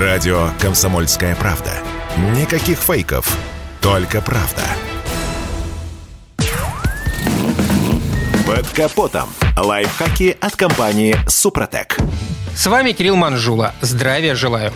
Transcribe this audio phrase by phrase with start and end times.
[0.00, 1.70] Радио «Комсомольская правда».
[2.36, 3.38] Никаких фейков,
[3.80, 4.62] только правда.
[8.44, 9.28] Под капотом.
[9.56, 11.96] Лайфхаки от компании «Супротек».
[12.56, 13.72] С вами Кирилл Манжула.
[13.82, 14.72] Здравия желаю.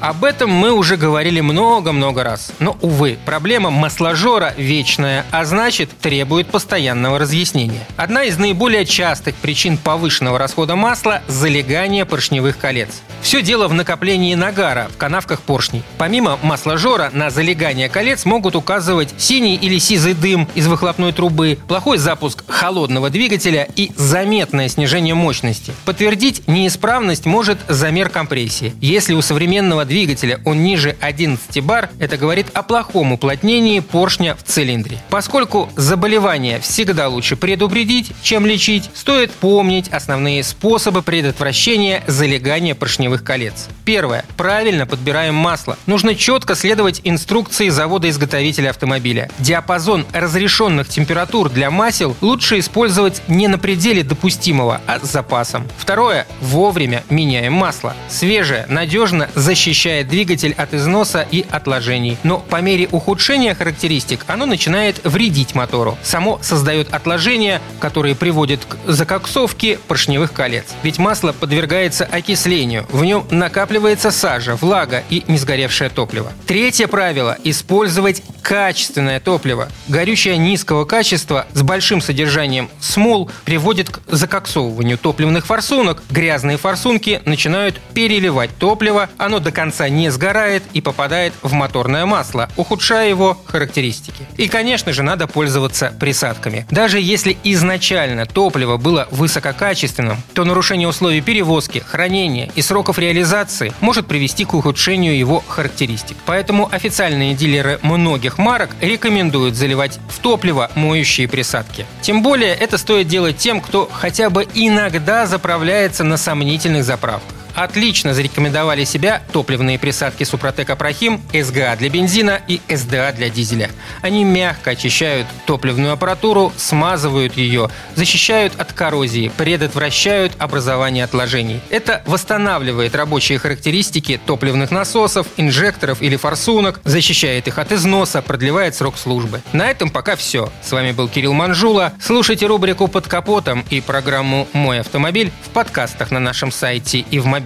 [0.00, 2.52] Об этом мы уже говорили много-много раз.
[2.58, 7.86] Но, увы, проблема масложора вечная, а значит, требует постоянного разъяснения.
[7.96, 13.00] Одна из наиболее частых причин повышенного расхода масла– залегание поршневых колец.
[13.26, 15.82] Все дело в накоплении нагара в канавках поршней.
[15.98, 21.98] Помимо масложора, на залегание колец могут указывать синий или сизый дым из выхлопной трубы, плохой
[21.98, 25.74] запуск холодного двигателя и заметное снижение мощности.
[25.84, 28.74] Подтвердить неисправность может замер компрессии.
[28.80, 34.44] Если у современного двигателя он ниже 11 бар, это говорит о плохом уплотнении поршня в
[34.44, 35.02] цилиндре.
[35.10, 43.24] Поскольку заболевание всегда лучше предупредить, чем лечить, стоит помнить основные способы предотвращения залегания поршневых поршневых
[43.24, 43.68] колец.
[43.84, 44.24] Первое.
[44.36, 45.76] Правильно подбираем масло.
[45.86, 49.30] Нужно четко следовать инструкции завода-изготовителя автомобиля.
[49.38, 55.66] Диапазон разрешенных температур для масел лучше использовать не на пределе допустимого, а с запасом.
[55.78, 56.26] Второе.
[56.40, 57.94] Вовремя меняем масло.
[58.08, 62.18] Свежее, надежно защищает двигатель от износа и отложений.
[62.24, 65.96] Но по мере ухудшения характеристик оно начинает вредить мотору.
[66.02, 70.64] Само создает отложения, которые приводят к закоксовке поршневых колец.
[70.82, 72.84] Ведь масло подвергается окислению.
[72.90, 76.32] В нем накапливается сажа, влага и несгоревшее топливо.
[76.46, 79.68] Третье правило– использовать качественное топливо.
[79.88, 86.02] Горючее низкого качества с большим содержанием смол приводит к закоксовыванию топливных форсунок.
[86.10, 92.48] Грязные форсунки начинают переливать топливо, оно до конца не сгорает и попадает в моторное масло,
[92.56, 94.26] ухудшая его характеристики.
[94.36, 96.66] И, конечно же, надо пользоваться присадками.
[96.70, 103.72] Даже если изначально топливо было высококачественным, то нарушение условий перевозки, хранения и сроков сроков реализации
[103.80, 106.16] может привести к ухудшению его характеристик.
[106.26, 111.86] Поэтому официальные дилеры многих марок рекомендуют заливать в топливо моющие присадки.
[112.02, 118.14] Тем более это стоит делать тем, кто хотя бы иногда заправляется на сомнительных заправках отлично
[118.14, 123.70] зарекомендовали себя топливные присадки Супротек Апрахим, СГА для бензина и СДА для дизеля.
[124.02, 131.60] Они мягко очищают топливную аппаратуру, смазывают ее, защищают от коррозии, предотвращают образование отложений.
[131.70, 138.98] Это восстанавливает рабочие характеристики топливных насосов, инжекторов или форсунок, защищает их от износа, продлевает срок
[138.98, 139.40] службы.
[139.54, 140.52] На этом пока все.
[140.62, 141.94] С вами был Кирилл Манжула.
[142.02, 147.24] Слушайте рубрику «Под капотом» и программу «Мой автомобиль» в подкастах на нашем сайте и в
[147.24, 147.45] мобильном